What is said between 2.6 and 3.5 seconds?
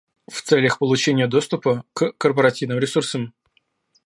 ресурсам